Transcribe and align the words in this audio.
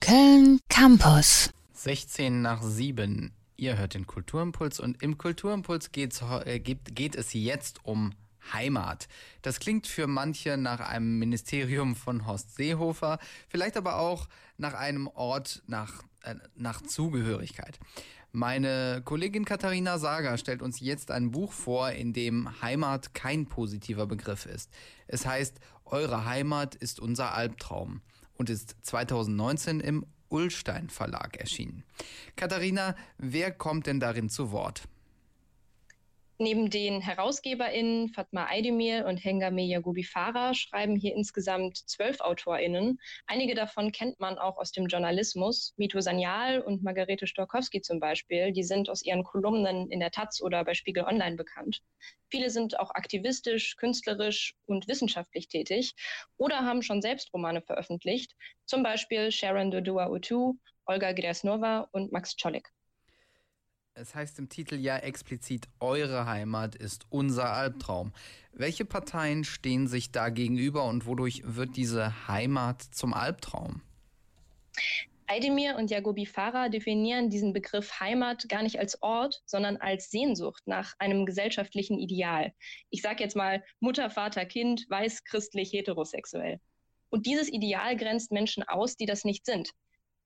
Köln 0.00 0.60
Campus. 0.68 1.50
16 1.74 2.40
nach 2.40 2.62
7. 2.62 3.32
Ihr 3.56 3.76
hört 3.76 3.94
den 3.94 4.06
Kulturimpuls 4.06 4.80
und 4.80 5.02
im 5.02 5.18
Kulturimpuls 5.18 5.92
geht's, 5.92 6.22
äh, 6.22 6.58
geht, 6.58 6.96
geht 6.96 7.14
es 7.14 7.34
jetzt 7.34 7.84
um 7.84 8.14
Heimat. 8.52 9.08
Das 9.42 9.60
klingt 9.60 9.86
für 9.86 10.06
manche 10.06 10.56
nach 10.56 10.80
einem 10.80 11.18
Ministerium 11.18 11.94
von 11.94 12.26
Horst 12.26 12.56
Seehofer, 12.56 13.18
vielleicht 13.48 13.76
aber 13.76 13.98
auch 13.98 14.26
nach 14.56 14.72
einem 14.72 15.06
Ort 15.06 15.62
nach, 15.66 16.02
äh, 16.22 16.34
nach 16.56 16.80
Zugehörigkeit. 16.80 17.78
Meine 18.32 19.02
Kollegin 19.04 19.44
Katharina 19.44 19.98
Sager 19.98 20.38
stellt 20.38 20.62
uns 20.62 20.80
jetzt 20.80 21.10
ein 21.10 21.30
Buch 21.30 21.52
vor, 21.52 21.90
in 21.90 22.14
dem 22.14 22.62
Heimat 22.62 23.12
kein 23.12 23.46
positiver 23.46 24.06
Begriff 24.06 24.46
ist. 24.46 24.70
Es 25.08 25.26
heißt, 25.26 25.60
Eure 25.84 26.24
Heimat 26.24 26.76
ist 26.76 27.00
unser 27.00 27.34
Albtraum 27.34 28.00
und 28.40 28.48
ist 28.48 28.74
2019 28.80 29.80
im 29.80 30.06
Ullstein 30.30 30.88
Verlag 30.88 31.36
erschienen. 31.36 31.84
Katharina, 32.36 32.96
wer 33.18 33.52
kommt 33.52 33.86
denn 33.86 34.00
darin 34.00 34.30
zu 34.30 34.50
Wort? 34.50 34.84
Neben 36.42 36.70
den 36.70 37.02
HerausgeberInnen 37.02 38.08
Fatma 38.08 38.46
Aydemir 38.46 39.04
und 39.04 39.18
Hengame 39.18 39.60
Yagubi 39.60 40.04
Farah 40.04 40.54
schreiben 40.54 40.96
hier 40.96 41.14
insgesamt 41.14 41.86
zwölf 41.86 42.22
AutorInnen. 42.22 42.98
Einige 43.26 43.54
davon 43.54 43.92
kennt 43.92 44.18
man 44.20 44.38
auch 44.38 44.56
aus 44.56 44.72
dem 44.72 44.86
Journalismus. 44.86 45.74
Mito 45.76 46.00
Sanyal 46.00 46.62
und 46.62 46.82
Margarete 46.82 47.26
Storkowski 47.26 47.82
zum 47.82 48.00
Beispiel, 48.00 48.52
die 48.52 48.62
sind 48.62 48.88
aus 48.88 49.02
ihren 49.02 49.22
Kolumnen 49.22 49.90
in 49.90 50.00
der 50.00 50.12
Taz 50.12 50.40
oder 50.40 50.64
bei 50.64 50.72
Spiegel 50.72 51.04
Online 51.04 51.36
bekannt. 51.36 51.82
Viele 52.30 52.48
sind 52.48 52.80
auch 52.80 52.92
aktivistisch, 52.92 53.76
künstlerisch 53.76 54.54
und 54.64 54.88
wissenschaftlich 54.88 55.48
tätig 55.48 55.92
oder 56.38 56.60
haben 56.60 56.80
schon 56.80 57.02
selbst 57.02 57.34
Romane 57.34 57.60
veröffentlicht, 57.60 58.34
zum 58.64 58.82
Beispiel 58.82 59.30
Sharon 59.30 59.70
Dodua 59.70 60.08
Utu, 60.08 60.54
Olga 60.86 61.12
Gresnova 61.12 61.86
und 61.92 62.12
Max 62.12 62.34
Czolik. 62.34 62.70
Es 64.00 64.14
heißt 64.14 64.38
im 64.38 64.48
Titel 64.48 64.76
ja 64.76 64.96
explizit, 64.96 65.68
eure 65.78 66.24
Heimat 66.24 66.74
ist 66.74 67.04
unser 67.10 67.50
Albtraum. 67.52 68.14
Welche 68.54 68.86
Parteien 68.86 69.44
stehen 69.44 69.88
sich 69.88 70.10
da 70.10 70.30
gegenüber 70.30 70.86
und 70.86 71.04
wodurch 71.04 71.42
wird 71.44 71.76
diese 71.76 72.26
Heimat 72.26 72.80
zum 72.80 73.12
Albtraum? 73.12 73.82
Aydemir 75.26 75.76
und 75.76 75.90
Jagobi 75.90 76.24
Farah 76.24 76.70
definieren 76.70 77.28
diesen 77.28 77.52
Begriff 77.52 78.00
Heimat 78.00 78.48
gar 78.48 78.62
nicht 78.62 78.78
als 78.78 79.02
Ort, 79.02 79.42
sondern 79.44 79.76
als 79.76 80.10
Sehnsucht 80.10 80.62
nach 80.64 80.94
einem 80.98 81.26
gesellschaftlichen 81.26 81.98
Ideal. 81.98 82.54
Ich 82.88 83.02
sage 83.02 83.22
jetzt 83.22 83.36
mal 83.36 83.62
Mutter, 83.80 84.08
Vater, 84.08 84.46
Kind, 84.46 84.86
weiß, 84.88 85.24
christlich, 85.24 85.74
heterosexuell. 85.74 86.58
Und 87.10 87.26
dieses 87.26 87.52
Ideal 87.52 87.98
grenzt 87.98 88.32
Menschen 88.32 88.62
aus, 88.62 88.96
die 88.96 89.06
das 89.06 89.26
nicht 89.26 89.44
sind. 89.44 89.74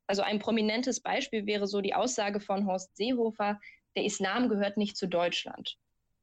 Also 0.07 0.23
ein 0.23 0.39
prominentes 0.39 1.01
Beispiel 1.01 1.47
wäre 1.47 1.67
so 1.67 1.81
die 1.81 1.95
Aussage 1.95 2.41
von 2.41 2.67
Horst 2.67 2.97
Seehofer, 2.97 3.61
der 3.97 4.05
Islam 4.05 4.49
gehört 4.49 4.77
nicht 4.77 4.97
zu 4.97 5.07
Deutschland. 5.07 5.77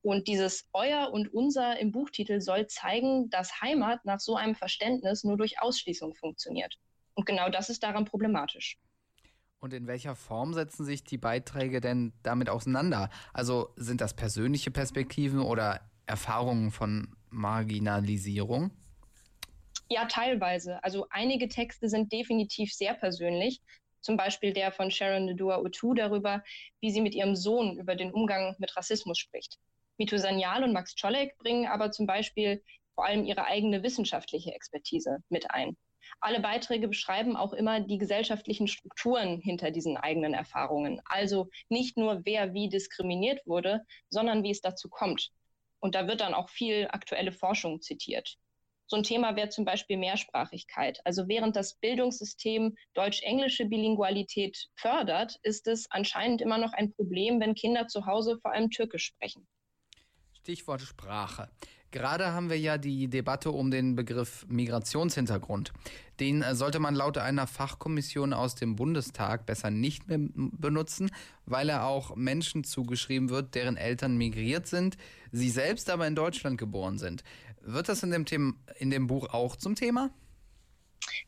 Und 0.04 0.28
dieses 0.28 0.68
Euer 0.74 1.12
und 1.14 1.34
Unser 1.34 1.80
im 1.80 1.92
Buchtitel 1.92 2.42
soll 2.42 2.68
zeigen, 2.68 3.30
dass 3.30 3.62
Heimat 3.62 4.04
nach 4.04 4.20
so 4.20 4.36
einem 4.36 4.56
Verständnis 4.56 5.24
nur 5.24 5.38
durch 5.38 5.62
Ausschließung 5.62 6.16
funktioniert. 6.16 6.76
Und 7.14 7.26
genau 7.26 7.50
das 7.50 7.70
ist 7.70 7.84
daran 7.84 8.06
problematisch. 8.06 8.80
Und 9.60 9.74
in 9.74 9.86
welcher 9.86 10.16
Form 10.16 10.56
setzen 10.56 10.86
sich 10.86 11.04
die 11.04 11.20
Beiträge 11.20 11.82
denn 11.82 12.14
damit 12.24 12.50
auseinander? 12.50 13.10
Also 13.32 13.70
sind 13.76 14.02
das 14.02 14.16
persönliche 14.16 14.72
Perspektiven 14.72 15.40
oder 15.40 15.82
Erfahrungen 16.08 16.72
von 16.72 17.16
Marginalisierung? 17.30 18.72
Ja, 19.92 20.06
teilweise. 20.06 20.82
Also 20.86 21.08
einige 21.10 21.50
Texte 21.50 21.90
sind 21.90 22.14
definitiv 22.14 22.74
sehr 22.74 22.94
persönlich. 22.94 23.60
Zum 24.00 24.16
Beispiel 24.16 24.54
der 24.54 24.72
von 24.72 24.90
Sharon 24.90 25.26
Nedua 25.26 25.60
Utu 25.60 25.94
darüber, 25.94 26.46
wie 26.80 26.92
sie 26.92 27.02
mit 27.02 27.14
ihrem 27.14 27.36
Sohn 27.36 27.78
über 27.78 27.98
den 27.98 28.14
Umgang 28.14 28.56
mit 28.58 28.74
Rassismus 28.78 29.18
spricht. 29.18 29.58
Mito 29.98 30.18
Sanyal 30.18 30.64
und 30.64 30.72
Max 30.72 30.96
Czolek 30.96 31.38
bringen 31.40 31.68
aber 31.68 31.92
zum 31.92 32.06
Beispiel 32.06 32.64
vor 32.96 33.06
allem 33.06 33.26
ihre 33.26 33.44
eigene 33.44 33.84
wissenschaftliche 33.84 34.54
Expertise 34.54 35.18
mit 35.28 35.52
ein. 35.52 35.76
Alle 36.22 36.40
Beiträge 36.40 36.88
beschreiben 36.88 37.36
auch 37.36 37.52
immer 37.52 37.82
die 37.82 37.98
gesellschaftlichen 37.98 38.70
Strukturen 38.70 39.42
hinter 39.42 39.72
diesen 39.72 39.98
eigenen 39.98 40.34
Erfahrungen. 40.34 41.02
Also 41.04 41.50
nicht 41.68 41.98
nur, 41.98 42.22
wer 42.24 42.54
wie 42.54 42.70
diskriminiert 42.70 43.46
wurde, 43.46 43.82
sondern 44.08 44.42
wie 44.44 44.52
es 44.52 44.62
dazu 44.62 44.88
kommt. 44.88 45.32
Und 45.82 45.96
da 45.96 46.08
wird 46.08 46.22
dann 46.22 46.34
auch 46.34 46.50
viel 46.50 46.88
aktuelle 46.90 47.34
Forschung 47.34 47.82
zitiert. 47.82 48.38
So 48.92 48.98
ein 48.98 49.04
Thema 49.04 49.38
wäre 49.38 49.48
zum 49.48 49.64
Beispiel 49.64 49.96
Mehrsprachigkeit. 49.96 51.00
Also 51.06 51.30
während 51.30 51.56
das 51.56 51.76
Bildungssystem 51.76 52.76
deutsch-englische 52.94 53.64
Bilingualität 53.64 54.68
fördert, 54.76 55.40
ist 55.44 55.66
es 55.68 55.90
anscheinend 55.92 56.42
immer 56.42 56.58
noch 56.58 56.74
ein 56.74 56.92
Problem, 56.92 57.40
wenn 57.40 57.56
Kinder 57.56 57.88
zu 57.88 58.06
Hause 58.06 58.38
vor 58.42 58.52
allem 58.52 58.70
Türkisch 58.70 59.06
sprechen. 59.06 59.48
Stichwort 60.34 60.82
Sprache. 60.82 61.48
Gerade 61.92 62.34
haben 62.34 62.50
wir 62.50 62.58
ja 62.58 62.78
die 62.78 63.10
Debatte 63.10 63.52
um 63.52 63.70
den 63.70 63.96
Begriff 63.96 64.46
Migrationshintergrund. 64.48 65.74
Den 66.22 66.42
äh, 66.42 66.56
sollte 66.56 66.80
man 66.80 66.96
laut 66.96 67.18
einer 67.18 67.48
Fachkommission 67.48 68.34
aus 68.34 68.56
dem 68.56 68.78
Bundestag 68.78 69.46
besser 69.46 69.72
nicht 69.72 70.08
mehr 70.08 70.20
benutzen, 70.36 71.12
weil 71.46 71.68
er 71.68 71.86
auch 71.86 72.16
Menschen 72.16 72.64
zugeschrieben 72.64 73.30
wird, 73.30 73.56
deren 73.56 73.76
Eltern 73.76 74.18
migriert 74.18 74.68
sind, 74.68 74.98
sie 75.32 75.50
selbst 75.50 75.90
aber 75.90 76.08
in 76.08 76.16
Deutschland 76.16 76.58
geboren 76.58 76.98
sind. 76.98 77.24
Wird 77.64 77.90
das 77.90 78.04
in 78.04 78.12
dem, 78.12 78.26
Thema, 78.26 78.54
in 78.80 78.90
dem 78.90 79.08
Buch 79.08 79.34
auch 79.34 79.56
zum 79.56 79.76
Thema? 79.76 80.12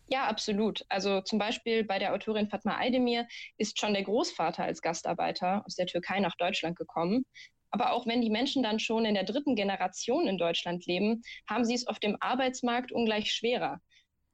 Ja, 0.07 0.27
absolut. 0.27 0.85
Also 0.89 1.21
zum 1.21 1.39
Beispiel 1.39 1.83
bei 1.83 1.99
der 1.99 2.13
Autorin 2.13 2.49
Fatma 2.49 2.77
Aydemir 2.79 3.27
ist 3.57 3.79
schon 3.79 3.93
der 3.93 4.03
Großvater 4.03 4.63
als 4.63 4.81
Gastarbeiter 4.81 5.63
aus 5.65 5.75
der 5.75 5.87
Türkei 5.87 6.19
nach 6.19 6.35
Deutschland 6.37 6.77
gekommen. 6.77 7.25
Aber 7.71 7.93
auch 7.93 8.05
wenn 8.05 8.21
die 8.21 8.29
Menschen 8.29 8.61
dann 8.61 8.79
schon 8.79 9.05
in 9.05 9.15
der 9.15 9.23
dritten 9.23 9.55
Generation 9.55 10.27
in 10.27 10.37
Deutschland 10.37 10.85
leben, 10.85 11.23
haben 11.49 11.65
sie 11.65 11.73
es 11.73 11.87
auf 11.87 11.99
dem 11.99 12.17
Arbeitsmarkt 12.19 12.91
ungleich 12.91 13.31
schwerer. 13.31 13.79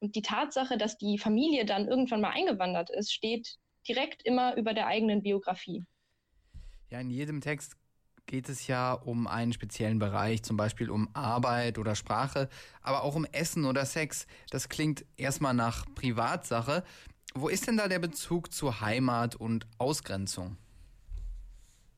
Und 0.00 0.14
die 0.14 0.22
Tatsache, 0.22 0.76
dass 0.76 0.98
die 0.98 1.18
Familie 1.18 1.64
dann 1.64 1.88
irgendwann 1.88 2.20
mal 2.20 2.32
eingewandert 2.32 2.90
ist, 2.90 3.12
steht 3.12 3.56
direkt 3.88 4.22
immer 4.24 4.56
über 4.56 4.74
der 4.74 4.86
eigenen 4.86 5.22
Biografie. 5.22 5.84
Ja, 6.90 7.00
in 7.00 7.10
jedem 7.10 7.40
Text 7.40 7.76
geht 8.26 8.48
es 8.48 8.66
ja 8.66 8.92
um 8.92 9.26
einen 9.26 9.52
speziellen 9.52 9.98
Bereich, 9.98 10.42
zum 10.42 10.56
Beispiel 10.56 10.90
um 10.90 11.08
Arbeit 11.14 11.78
oder 11.78 11.94
Sprache, 11.94 12.48
aber 12.82 13.02
auch 13.02 13.14
um 13.14 13.24
Essen 13.26 13.64
oder 13.64 13.84
Sex. 13.84 14.26
Das 14.50 14.68
klingt 14.68 15.04
erstmal 15.16 15.54
nach 15.54 15.86
Privatsache. 15.94 16.84
Wo 17.34 17.48
ist 17.48 17.66
denn 17.66 17.76
da 17.76 17.88
der 17.88 17.98
Bezug 17.98 18.52
zu 18.52 18.80
Heimat 18.80 19.36
und 19.36 19.66
Ausgrenzung? 19.78 20.56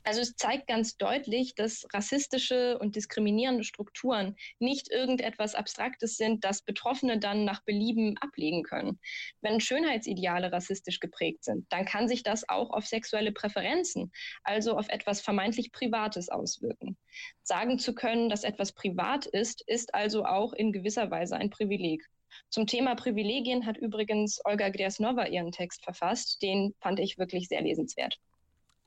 Also 0.04 0.20
es 0.20 0.34
zeigt 0.34 0.66
ganz 0.66 0.96
deutlich, 0.96 1.54
dass 1.54 1.86
rassistische 1.92 2.78
und 2.78 2.96
diskriminierende 2.96 3.62
Strukturen 3.62 4.36
nicht 4.58 4.90
irgendetwas 4.90 5.54
Abstraktes 5.54 6.16
sind, 6.16 6.44
das 6.44 6.62
Betroffene 6.62 7.20
dann 7.20 7.44
nach 7.44 7.62
Belieben 7.62 8.18
ablegen 8.18 8.64
können. 8.64 8.98
Wenn 9.42 9.60
Schönheitsideale 9.60 10.50
rassistisch 10.50 10.98
geprägt 10.98 11.44
sind, 11.44 11.66
dann 11.70 11.84
kann 11.84 12.08
sich 12.08 12.24
das 12.24 12.48
auch 12.48 12.70
auf 12.70 12.86
sexuelle 12.86 13.30
Präferenzen, 13.30 14.10
also 14.42 14.76
auf 14.76 14.88
etwas 14.88 15.20
vermeintlich 15.20 15.70
Privates 15.70 16.28
auswirken. 16.28 16.96
Sagen 17.44 17.78
zu 17.78 17.94
können, 17.94 18.28
dass 18.28 18.42
etwas 18.42 18.72
privat 18.72 19.26
ist, 19.26 19.62
ist 19.69 19.94
also 19.94 20.24
auch 20.24 20.52
in 20.52 20.72
gewisser 20.72 21.10
Weise 21.10 21.36
ein 21.36 21.50
Privileg. 21.50 22.04
Zum 22.48 22.66
Thema 22.66 22.94
Privilegien 22.96 23.66
hat 23.66 23.76
übrigens 23.76 24.40
Olga 24.44 24.69
Griasnova 24.69 25.26
ihren 25.26 25.52
Text 25.52 25.84
verfasst. 25.84 26.42
Den 26.42 26.74
fand 26.80 26.98
ich 26.98 27.19
wirklich 27.19 27.48
sehr 27.48 27.60
lesenswert. 27.60 28.19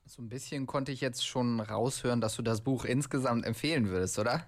So 0.08 0.22
ein 0.22 0.28
bisschen 0.28 0.66
konnte 0.66 0.92
ich 0.92 1.00
jetzt 1.00 1.26
schon 1.26 1.58
raushören, 1.58 2.20
dass 2.20 2.36
du 2.36 2.42
das 2.42 2.62
Buch 2.62 2.84
insgesamt 2.84 3.44
empfehlen 3.44 3.88
würdest, 3.88 4.18
oder? 4.20 4.46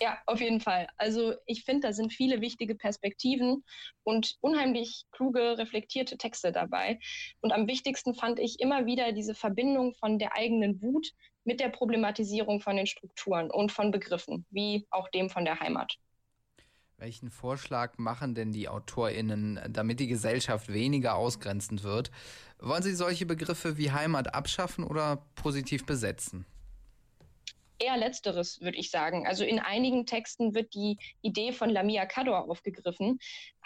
Ja, 0.00 0.18
auf 0.24 0.40
jeden 0.40 0.60
Fall. 0.60 0.88
Also 0.96 1.34
ich 1.44 1.64
finde, 1.64 1.88
da 1.88 1.92
sind 1.92 2.12
viele 2.12 2.40
wichtige 2.40 2.74
Perspektiven 2.74 3.64
und 4.02 4.36
unheimlich 4.40 5.04
kluge, 5.10 5.58
reflektierte 5.58 6.16
Texte 6.16 6.52
dabei. 6.52 6.98
Und 7.40 7.52
am 7.52 7.66
wichtigsten 7.66 8.14
fand 8.14 8.38
ich 8.38 8.58
immer 8.60 8.86
wieder 8.86 9.12
diese 9.12 9.34
Verbindung 9.34 9.94
von 9.94 10.18
der 10.18 10.34
eigenen 10.34 10.80
Wut 10.80 11.08
mit 11.44 11.60
der 11.60 11.68
Problematisierung 11.68 12.60
von 12.60 12.76
den 12.76 12.86
Strukturen 12.86 13.50
und 13.50 13.72
von 13.72 13.90
Begriffen, 13.90 14.46
wie 14.50 14.86
auch 14.90 15.08
dem 15.10 15.28
von 15.28 15.44
der 15.44 15.60
Heimat. 15.60 15.98
Welchen 16.98 17.30
Vorschlag 17.30 17.98
machen 17.98 18.34
denn 18.34 18.52
die 18.52 18.68
AutorInnen, 18.68 19.60
damit 19.68 20.00
die 20.00 20.06
Gesellschaft 20.06 20.72
weniger 20.72 21.16
ausgrenzend 21.16 21.82
wird? 21.82 22.10
Wollen 22.58 22.82
Sie 22.82 22.94
solche 22.94 23.26
Begriffe 23.26 23.76
wie 23.76 23.90
Heimat 23.90 24.34
abschaffen 24.34 24.82
oder 24.82 25.22
positiv 25.34 25.84
besetzen? 25.84 26.46
Eher 27.78 27.98
letzteres, 27.98 28.62
würde 28.62 28.78
ich 28.78 28.90
sagen. 28.90 29.26
Also 29.26 29.44
in 29.44 29.58
einigen 29.58 30.06
Texten 30.06 30.54
wird 30.54 30.72
die 30.72 30.96
Idee 31.20 31.52
von 31.52 31.68
Lamia 31.68 32.06
Kador 32.06 32.48
aufgegriffen, 32.48 33.18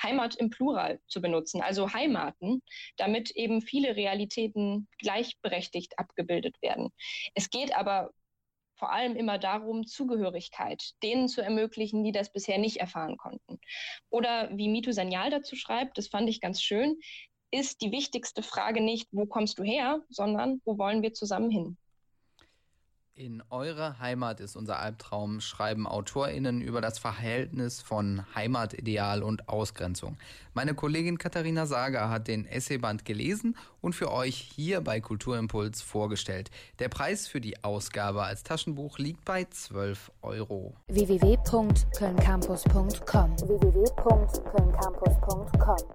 Heimat 0.03 0.35
im 0.35 0.50
Plural 0.50 0.99
zu 1.06 1.21
benutzen, 1.21 1.62
also 1.62 1.93
Heimaten, 1.93 2.62
damit 2.97 3.31
eben 3.37 3.62
viele 3.62 3.94
Realitäten 3.94 4.88
gleichberechtigt 4.99 5.97
abgebildet 6.00 6.61
werden. 6.62 6.91
Es 7.37 7.49
geht 7.49 7.77
aber 7.77 8.11
vor 8.81 8.91
allem 8.91 9.15
immer 9.15 9.38
darum, 9.38 9.87
Zugehörigkeit 9.87 10.94
denen 11.03 11.29
zu 11.29 11.43
ermöglichen, 11.43 12.03
die 12.03 12.12
das 12.12 12.32
bisher 12.32 12.59
nicht 12.59 12.79
erfahren 12.79 13.19
konnten. 13.19 13.61
Oder 14.09 14.50
wie 14.56 14.69
Mitu 14.69 14.91
Sanyal 14.91 15.31
dazu 15.31 15.55
schreibt, 15.55 15.99
das 15.99 16.09
fand 16.09 16.29
ich 16.31 16.41
ganz 16.41 16.62
schön, 16.62 16.99
ist 17.53 17.82
die 17.82 17.93
wichtigste 17.93 18.43
Frage 18.43 18.81
nicht, 18.81 19.09
wo 19.12 19.27
kommst 19.27 19.59
du 19.59 19.62
her, 19.62 20.00
sondern 20.09 20.62
wo 20.65 20.79
wollen 20.79 21.03
wir 21.03 21.12
zusammen 21.12 21.50
hin? 21.50 21.77
In 23.15 23.43
eure 23.51 23.99
Heimat 23.99 24.41
ist 24.41 24.57
unser 24.57 24.79
Albtraum, 24.79 25.41
schreiben 25.41 25.87
AutorInnen 25.87 26.62
über 26.62 26.81
das 26.81 26.99
Verhältnis 26.99 27.83
von 27.83 28.25
Heimatideal 28.35 29.23
und 29.23 29.47
Ausgrenzung. 29.49 30.17
Meine 30.55 30.75
Kollegin 30.75 31.19
Katharina 31.19 31.67
Sager 31.67 32.09
hat 32.09 32.29
den 32.29 32.47
Essayband 32.47 33.05
gelesen 33.05 33.59
und 33.83 33.95
für 33.95 34.11
euch 34.11 34.37
hier 34.37 34.81
bei 34.81 35.01
Kulturimpuls 35.01 35.83
vorgestellt. 35.83 36.51
Der 36.79 36.89
Preis 36.89 37.29
für 37.29 37.43
die 37.43 37.62
Ausgabe 37.62 38.23
als 38.23 38.43
Taschenbuch 38.43 38.97
liegt 38.99 39.27
bei 39.27 39.45
12 39.45 40.11
Euro. 40.23 40.75
www.kölncampus.com 40.89 43.37
www 43.37 43.81